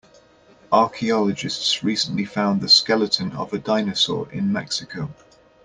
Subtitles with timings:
[0.71, 5.11] Archaeologists recently found the skeleton of a dinosaur in Mexico.